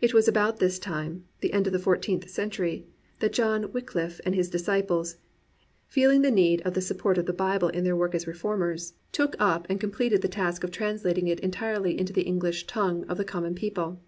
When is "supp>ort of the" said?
6.80-7.32